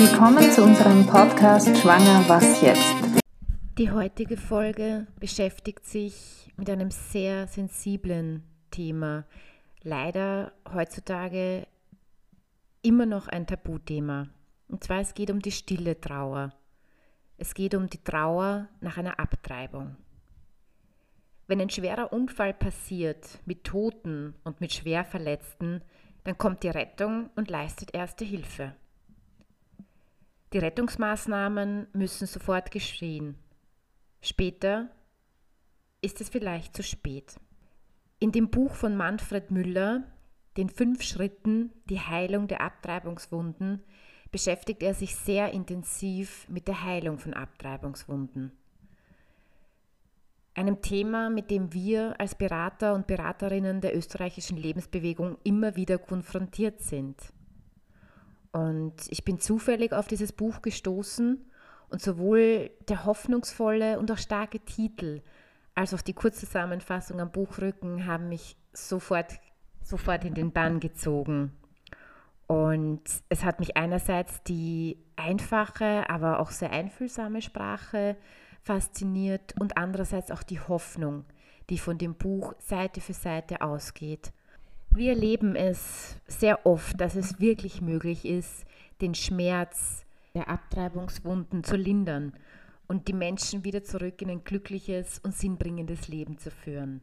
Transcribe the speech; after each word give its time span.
Willkommen 0.00 0.48
zu 0.52 0.62
unserem 0.62 1.04
Podcast 1.04 1.76
Schwanger, 1.76 2.22
was 2.28 2.62
jetzt? 2.62 2.94
Die 3.78 3.90
heutige 3.90 4.36
Folge 4.36 5.08
beschäftigt 5.18 5.84
sich 5.84 6.52
mit 6.56 6.70
einem 6.70 6.92
sehr 6.92 7.48
sensiblen 7.48 8.44
Thema. 8.70 9.24
Leider 9.82 10.52
heutzutage 10.72 11.66
immer 12.80 13.06
noch 13.06 13.26
ein 13.26 13.48
Tabuthema. 13.48 14.28
Und 14.68 14.84
zwar 14.84 15.00
es 15.00 15.14
geht 15.14 15.32
um 15.32 15.42
die 15.42 15.50
stille 15.50 16.00
Trauer. 16.00 16.52
Es 17.36 17.52
geht 17.52 17.74
um 17.74 17.90
die 17.90 18.04
Trauer 18.04 18.68
nach 18.80 18.98
einer 18.98 19.18
Abtreibung. 19.18 19.96
Wenn 21.48 21.60
ein 21.60 21.70
schwerer 21.70 22.12
Unfall 22.12 22.54
passiert 22.54 23.40
mit 23.46 23.64
Toten 23.64 24.36
und 24.44 24.60
mit 24.60 24.72
Schwerverletzten, 24.72 25.82
dann 26.22 26.38
kommt 26.38 26.62
die 26.62 26.68
Rettung 26.68 27.30
und 27.34 27.50
leistet 27.50 27.92
erste 27.94 28.24
Hilfe. 28.24 28.76
Die 30.52 30.58
Rettungsmaßnahmen 30.58 31.88
müssen 31.92 32.26
sofort 32.26 32.70
geschehen. 32.70 33.36
Später 34.20 34.88
ist 36.00 36.20
es 36.20 36.28
vielleicht 36.28 36.74
zu 36.76 36.82
spät. 36.82 37.36
In 38.18 38.32
dem 38.32 38.50
Buch 38.50 38.74
von 38.74 38.96
Manfred 38.96 39.50
Müller, 39.50 40.04
den 40.56 40.68
fünf 40.68 41.02
Schritten, 41.02 41.72
die 41.88 42.00
Heilung 42.00 42.48
der 42.48 42.60
Abtreibungswunden, 42.60 43.82
beschäftigt 44.30 44.82
er 44.82 44.94
sich 44.94 45.16
sehr 45.16 45.52
intensiv 45.52 46.48
mit 46.48 46.68
der 46.68 46.82
Heilung 46.82 47.18
von 47.18 47.34
Abtreibungswunden 47.34 48.52
einem 50.58 50.82
Thema, 50.82 51.30
mit 51.30 51.50
dem 51.50 51.72
wir 51.72 52.20
als 52.20 52.34
Berater 52.34 52.92
und 52.94 53.06
Beraterinnen 53.06 53.80
der 53.80 53.96
österreichischen 53.96 54.56
Lebensbewegung 54.56 55.38
immer 55.44 55.76
wieder 55.76 55.98
konfrontiert 55.98 56.80
sind. 56.80 57.16
Und 58.52 58.94
ich 59.08 59.24
bin 59.24 59.40
zufällig 59.40 59.92
auf 59.92 60.08
dieses 60.08 60.32
Buch 60.32 60.62
gestoßen 60.62 61.44
und 61.90 62.02
sowohl 62.02 62.70
der 62.88 63.04
hoffnungsvolle 63.04 63.98
und 63.98 64.10
auch 64.10 64.18
starke 64.18 64.60
Titel 64.60 65.22
als 65.78 65.94
auch 65.94 66.02
die 66.02 66.12
Kurzzusammenfassung 66.12 67.20
am 67.20 67.30
Buchrücken 67.30 68.06
haben 68.06 68.28
mich 68.28 68.56
sofort, 68.72 69.38
sofort 69.84 70.24
in 70.24 70.34
den 70.34 70.50
Bann 70.50 70.80
gezogen. 70.80 71.52
Und 72.48 73.02
es 73.28 73.44
hat 73.44 73.60
mich 73.60 73.76
einerseits 73.76 74.42
die 74.42 74.98
einfache, 75.14 76.10
aber 76.10 76.40
auch 76.40 76.50
sehr 76.50 76.72
einfühlsame 76.72 77.42
Sprache 77.42 78.16
fasziniert 78.62 79.54
und 79.60 79.76
andererseits 79.76 80.32
auch 80.32 80.42
die 80.42 80.58
Hoffnung, 80.58 81.24
die 81.70 81.78
von 81.78 81.96
dem 81.96 82.16
Buch 82.16 82.54
Seite 82.58 83.00
für 83.00 83.14
Seite 83.14 83.60
ausgeht. 83.60 84.32
Wir 84.94 85.10
erleben 85.10 85.54
es 85.54 86.16
sehr 86.26 86.66
oft, 86.66 87.00
dass 87.00 87.14
es 87.14 87.40
wirklich 87.40 87.80
möglich 87.80 88.24
ist, 88.24 88.64
den 89.00 89.14
Schmerz 89.14 90.04
der 90.34 90.48
Abtreibungswunden 90.48 91.64
zu 91.64 91.76
lindern 91.76 92.32
und 92.86 93.06
die 93.08 93.12
Menschen 93.12 93.64
wieder 93.64 93.84
zurück 93.84 94.20
in 94.22 94.30
ein 94.30 94.44
glückliches 94.44 95.18
und 95.20 95.34
sinnbringendes 95.34 96.08
Leben 96.08 96.38
zu 96.38 96.50
führen. 96.50 97.02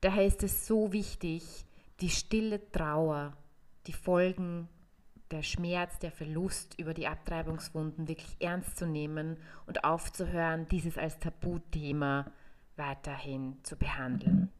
Daher 0.00 0.24
ist 0.24 0.42
es 0.42 0.66
so 0.66 0.92
wichtig, 0.92 1.66
die 2.00 2.10
stille 2.10 2.70
Trauer, 2.70 3.36
die 3.86 3.92
Folgen 3.92 4.68
der 5.30 5.42
Schmerz, 5.42 5.98
der 5.98 6.10
Verlust 6.10 6.78
über 6.78 6.94
die 6.94 7.06
Abtreibungswunden 7.06 8.08
wirklich 8.08 8.36
ernst 8.40 8.76
zu 8.76 8.86
nehmen 8.86 9.36
und 9.66 9.84
aufzuhören, 9.84 10.66
dieses 10.68 10.98
als 10.98 11.18
Tabuthema 11.18 12.26
weiterhin 12.76 13.58
zu 13.62 13.76
behandeln. 13.76 14.50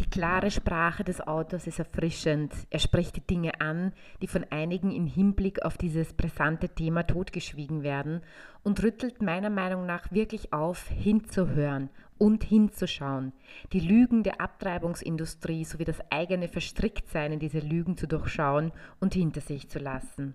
Die 0.00 0.10
klare 0.10 0.50
Sprache 0.50 1.04
des 1.04 1.20
Autors 1.20 1.68
ist 1.68 1.78
erfrischend. 1.78 2.52
Er 2.70 2.80
spricht 2.80 3.14
die 3.14 3.26
Dinge 3.26 3.60
an, 3.60 3.92
die 4.20 4.26
von 4.26 4.44
einigen 4.50 4.90
im 4.90 5.06
Hinblick 5.06 5.62
auf 5.62 5.78
dieses 5.78 6.12
brisante 6.14 6.68
Thema 6.68 7.04
totgeschwiegen 7.04 7.84
werden 7.84 8.20
und 8.64 8.82
rüttelt 8.82 9.22
meiner 9.22 9.50
Meinung 9.50 9.86
nach 9.86 10.10
wirklich 10.10 10.52
auf, 10.52 10.88
hinzuhören 10.88 11.90
und 12.18 12.42
hinzuschauen, 12.42 13.32
die 13.72 13.78
Lügen 13.78 14.24
der 14.24 14.40
Abtreibungsindustrie 14.40 15.64
sowie 15.64 15.84
das 15.84 16.00
eigene 16.10 16.48
Verstricktsein 16.48 17.32
in 17.32 17.38
diese 17.38 17.60
Lügen 17.60 17.96
zu 17.96 18.08
durchschauen 18.08 18.72
und 18.98 19.14
hinter 19.14 19.42
sich 19.42 19.68
zu 19.68 19.78
lassen. 19.78 20.34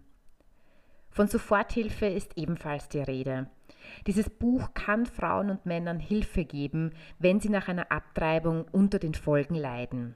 Von 1.09 1.27
Soforthilfe 1.27 2.05
ist 2.05 2.37
ebenfalls 2.37 2.87
die 2.87 2.99
Rede. 2.99 3.49
Dieses 4.07 4.29
Buch 4.29 4.73
kann 4.73 5.05
Frauen 5.05 5.49
und 5.49 5.65
Männern 5.65 5.99
Hilfe 5.99 6.45
geben, 6.45 6.91
wenn 7.19 7.39
sie 7.39 7.49
nach 7.49 7.67
einer 7.67 7.91
Abtreibung 7.91 8.65
unter 8.71 8.99
den 8.99 9.13
Folgen 9.13 9.55
leiden. 9.55 10.15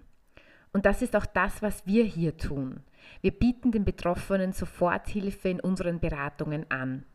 Und 0.72 0.86
das 0.86 1.02
ist 1.02 1.16
auch 1.16 1.26
das, 1.26 1.62
was 1.62 1.86
wir 1.86 2.04
hier 2.04 2.38
tun. 2.38 2.82
Wir 3.22 3.32
bieten 3.32 3.72
den 3.72 3.86
Betroffenen 3.86 4.54
Soforthilfe 4.54 5.50
in 5.50 5.60
unseren 5.60 6.00
Beratungen 6.00 6.66
an. 6.70 7.06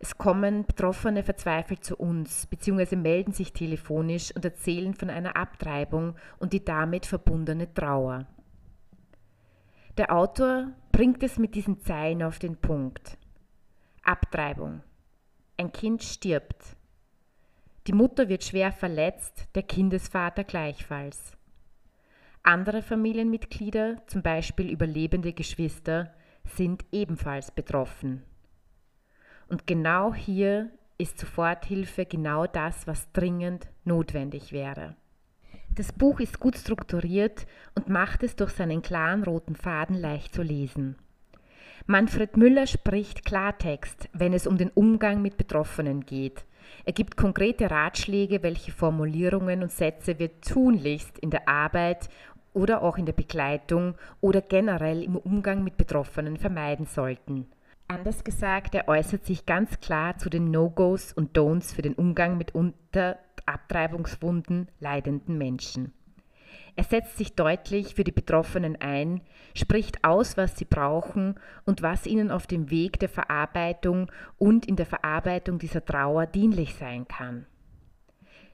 Es 0.00 0.18
kommen 0.18 0.64
Betroffene 0.66 1.22
verzweifelt 1.22 1.84
zu 1.84 1.96
uns, 1.96 2.46
beziehungsweise 2.46 2.96
melden 2.96 3.32
sich 3.32 3.52
telefonisch 3.52 4.34
und 4.34 4.44
erzählen 4.44 4.94
von 4.94 5.10
einer 5.10 5.36
Abtreibung 5.36 6.16
und 6.38 6.52
die 6.52 6.64
damit 6.64 7.06
verbundene 7.06 7.72
Trauer. 7.72 8.26
Der 9.96 10.12
Autor 10.12 10.72
bringt 10.92 11.22
es 11.22 11.38
mit 11.38 11.54
diesen 11.54 11.80
Zeilen 11.80 12.22
auf 12.22 12.38
den 12.38 12.56
Punkt. 12.56 13.18
Abtreibung. 14.02 14.82
Ein 15.60 15.72
Kind 15.72 16.04
stirbt. 16.04 16.76
Die 17.88 17.92
Mutter 17.92 18.28
wird 18.28 18.44
schwer 18.44 18.70
verletzt, 18.70 19.48
der 19.56 19.64
Kindesvater 19.64 20.44
gleichfalls. 20.44 21.32
Andere 22.44 22.80
Familienmitglieder, 22.80 24.06
zum 24.06 24.22
Beispiel 24.22 24.70
überlebende 24.70 25.32
Geschwister, 25.32 26.14
sind 26.44 26.84
ebenfalls 26.92 27.50
betroffen. 27.50 28.22
Und 29.48 29.66
genau 29.66 30.14
hier 30.14 30.70
ist 30.96 31.18
Soforthilfe 31.18 32.06
genau 32.06 32.46
das, 32.46 32.86
was 32.86 33.10
dringend 33.10 33.66
notwendig 33.82 34.52
wäre. 34.52 34.94
Das 35.74 35.90
Buch 35.92 36.20
ist 36.20 36.38
gut 36.38 36.56
strukturiert 36.56 37.48
und 37.74 37.88
macht 37.88 38.22
es 38.22 38.36
durch 38.36 38.52
seinen 38.52 38.80
klaren 38.80 39.24
roten 39.24 39.56
Faden 39.56 39.96
leicht 39.96 40.36
zu 40.36 40.42
lesen. 40.42 40.94
Manfred 41.86 42.36
Müller 42.36 42.66
spricht 42.66 43.24
Klartext, 43.24 44.08
wenn 44.12 44.32
es 44.32 44.46
um 44.46 44.58
den 44.58 44.70
Umgang 44.70 45.22
mit 45.22 45.36
Betroffenen 45.36 46.04
geht. 46.04 46.44
Er 46.84 46.92
gibt 46.92 47.16
konkrete 47.16 47.70
Ratschläge, 47.70 48.42
welche 48.42 48.72
Formulierungen 48.72 49.62
und 49.62 49.72
Sätze 49.72 50.18
wir 50.18 50.40
tunlichst 50.40 51.18
in 51.18 51.30
der 51.30 51.48
Arbeit 51.48 52.08
oder 52.52 52.82
auch 52.82 52.98
in 52.98 53.06
der 53.06 53.12
Begleitung 53.12 53.94
oder 54.20 54.40
generell 54.40 55.02
im 55.02 55.16
Umgang 55.16 55.64
mit 55.64 55.76
Betroffenen 55.76 56.36
vermeiden 56.36 56.86
sollten. 56.86 57.46
Anders 57.86 58.22
gesagt, 58.22 58.74
er 58.74 58.86
äußert 58.86 59.24
sich 59.24 59.46
ganz 59.46 59.80
klar 59.80 60.18
zu 60.18 60.28
den 60.28 60.50
No-Gos 60.50 61.12
und 61.14 61.36
Don'ts 61.38 61.74
für 61.74 61.82
den 61.82 61.94
Umgang 61.94 62.36
mit 62.36 62.54
unter 62.54 63.18
Abtreibungswunden 63.46 64.68
leidenden 64.78 65.38
Menschen. 65.38 65.94
Er 66.76 66.84
setzt 66.84 67.18
sich 67.18 67.34
deutlich 67.34 67.94
für 67.94 68.04
die 68.04 68.12
Betroffenen 68.12 68.76
ein, 68.80 69.20
spricht 69.54 70.04
aus, 70.04 70.36
was 70.36 70.56
sie 70.56 70.64
brauchen 70.64 71.34
und 71.64 71.82
was 71.82 72.06
ihnen 72.06 72.30
auf 72.30 72.46
dem 72.46 72.70
Weg 72.70 72.98
der 73.00 73.08
Verarbeitung 73.08 74.10
und 74.38 74.66
in 74.66 74.76
der 74.76 74.86
Verarbeitung 74.86 75.58
dieser 75.58 75.84
Trauer 75.84 76.26
dienlich 76.26 76.74
sein 76.74 77.08
kann. 77.08 77.46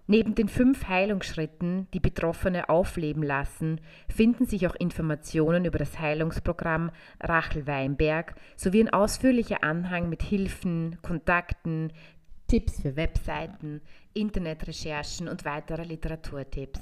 Neben 0.06 0.34
den 0.34 0.48
fünf 0.48 0.86
Heilungsschritten, 0.86 1.88
die 1.94 2.00
Betroffene 2.00 2.68
aufleben 2.68 3.22
lassen, 3.22 3.80
finden 4.06 4.44
sich 4.44 4.66
auch 4.66 4.74
Informationen 4.74 5.64
über 5.64 5.78
das 5.78 5.98
Heilungsprogramm 5.98 6.90
Rachel 7.20 7.66
Weinberg 7.66 8.34
sowie 8.54 8.80
ein 8.80 8.92
ausführlicher 8.92 9.64
Anhang 9.64 10.10
mit 10.10 10.22
Hilfen, 10.22 10.98
Kontakten, 11.00 11.90
Tipps 12.48 12.82
für 12.82 12.96
Webseiten, 12.96 13.80
Internetrecherchen 14.12 15.26
und 15.26 15.46
weitere 15.46 15.84
Literaturtipps. 15.84 16.80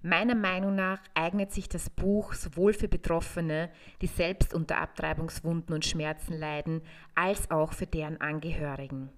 Meiner 0.00 0.36
Meinung 0.36 0.76
nach 0.76 1.00
eignet 1.14 1.52
sich 1.52 1.68
das 1.68 1.90
Buch 1.90 2.32
sowohl 2.32 2.72
für 2.72 2.86
Betroffene, 2.86 3.70
die 4.00 4.06
selbst 4.06 4.54
unter 4.54 4.78
Abtreibungswunden 4.78 5.74
und 5.74 5.84
Schmerzen 5.84 6.34
leiden, 6.34 6.82
als 7.16 7.50
auch 7.50 7.72
für 7.72 7.86
deren 7.86 8.20
Angehörigen. 8.20 9.10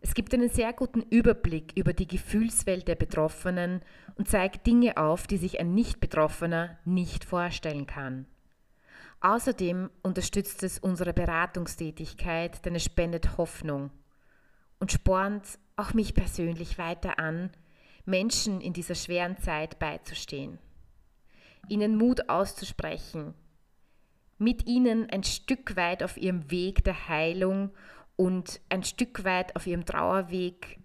Es 0.00 0.14
gibt 0.14 0.32
einen 0.32 0.48
sehr 0.48 0.72
guten 0.72 1.02
Überblick 1.02 1.72
über 1.76 1.92
die 1.92 2.06
Gefühlswelt 2.06 2.88
der 2.88 2.94
Betroffenen 2.94 3.82
und 4.14 4.28
zeigt 4.28 4.66
Dinge 4.66 4.96
auf, 4.96 5.26
die 5.26 5.36
sich 5.36 5.60
ein 5.60 5.74
Nicht-Betroffener 5.74 6.78
nicht 6.84 7.24
vorstellen 7.24 7.86
kann. 7.86 8.26
Außerdem 9.20 9.90
unterstützt 10.02 10.62
es 10.62 10.78
unsere 10.78 11.12
Beratungstätigkeit, 11.12 12.64
denn 12.64 12.76
es 12.76 12.84
spendet 12.84 13.36
Hoffnung 13.36 13.90
und 14.78 14.92
spornt 14.92 15.58
auch 15.76 15.92
mich 15.92 16.14
persönlich 16.14 16.78
weiter 16.78 17.18
an, 17.18 17.50
Menschen 18.08 18.60
in 18.60 18.72
dieser 18.72 18.94
schweren 18.94 19.38
Zeit 19.38 19.78
beizustehen, 19.78 20.58
ihnen 21.68 21.96
Mut 21.96 22.28
auszusprechen, 22.28 23.34
mit 24.38 24.66
ihnen 24.66 25.08
ein 25.10 25.22
Stück 25.22 25.76
weit 25.76 26.02
auf 26.02 26.16
ihrem 26.16 26.50
Weg 26.50 26.82
der 26.84 27.08
Heilung 27.08 27.70
und 28.16 28.60
ein 28.68 28.82
Stück 28.82 29.24
weit 29.24 29.54
auf 29.54 29.66
ihrem 29.66 29.84
Trauerweg 29.84 30.80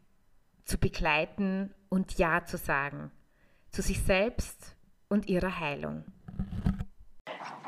zu 0.66 0.78
begleiten 0.78 1.74
und 1.90 2.18
Ja 2.18 2.46
zu 2.46 2.58
sagen 2.58 3.12
zu 3.74 3.82
sich 3.82 4.02
selbst 4.04 4.76
und 5.10 5.28
ihrer 5.28 5.60
Heilung. 5.60 6.06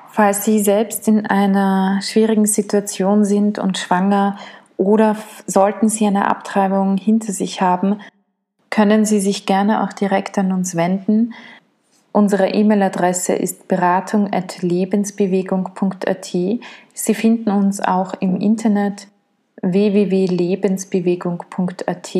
Falls 0.09 0.45
Sie 0.45 0.59
selbst 0.59 1.07
in 1.07 1.25
einer 1.25 1.99
schwierigen 2.01 2.45
Situation 2.45 3.25
sind 3.25 3.59
und 3.59 3.77
schwanger 3.77 4.37
oder 4.77 5.17
sollten 5.47 5.89
Sie 5.89 6.05
eine 6.05 6.29
Abtreibung 6.29 6.95
hinter 6.95 7.33
sich 7.33 7.59
haben, 7.59 7.99
können 8.75 9.05
Sie 9.05 9.21
sich 9.21 9.45
gerne 9.45 9.83
auch 9.83 9.93
direkt 9.93 10.37
an 10.37 10.51
uns 10.51 10.75
wenden. 10.75 11.33
Unsere 12.11 12.49
E-Mail-Adresse 12.49 13.31
ist 13.31 13.69
beratung.lebensbewegung.at. 13.69 16.25
Sie 16.25 16.59
finden 17.13 17.51
uns 17.51 17.79
auch 17.79 18.15
im 18.19 18.35
Internet 18.35 19.07
www.lebensbewegung.at 19.61 22.17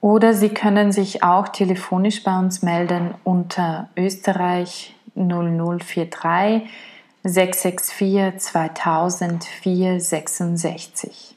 oder 0.00 0.34
Sie 0.34 0.48
können 0.48 0.90
sich 0.90 1.22
auch 1.22 1.46
telefonisch 1.46 2.24
bei 2.24 2.36
uns 2.36 2.62
melden 2.62 3.14
unter 3.22 3.90
Österreich 3.96 4.96
0043 5.14 6.62
664 7.22 8.40
2000 8.40 9.44
466. 9.44 11.36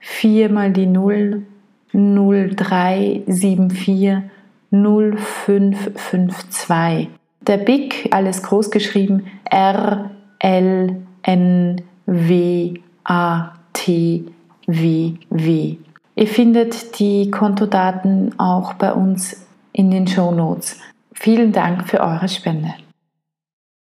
4 0.00 0.50
mal 0.50 0.72
die 0.72 0.86
0 0.86 1.46
0374 1.92 4.22
0552. 4.70 7.08
Der 7.46 7.56
BIC, 7.56 8.08
alles 8.12 8.42
groß 8.42 8.70
geschrieben, 8.70 9.24
R 9.44 10.10
L 10.38 10.96
N 11.22 11.80
W 12.06 12.74
A 13.04 13.52
T 13.72 14.24
W 14.66 15.14
W. 15.30 15.76
Ihr 16.16 16.26
findet 16.26 16.98
die 16.98 17.30
Kontodaten 17.30 18.38
auch 18.38 18.74
bei 18.74 18.92
uns 18.92 19.46
in 19.72 19.90
den 19.90 20.06
Show 20.06 20.32
Notes. 20.32 20.78
Vielen 21.14 21.52
Dank 21.52 21.88
für 21.88 22.00
eure 22.00 22.28
Spende. 22.28 22.74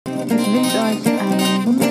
Ich 0.05 0.53
wünsche 0.53 0.77
euch 0.77 1.03
einen 1.05 1.65
wunderschönen 1.65 1.86